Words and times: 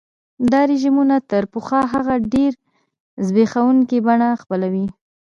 دا 0.51 0.61
رژیمونه 0.71 1.15
تر 1.29 1.43
پخوا 1.53 1.81
هغه 1.93 2.15
ډېره 2.33 2.59
زبېښونکي 3.27 3.97
بڼه 4.05 4.29
خپلوي. 4.41 4.85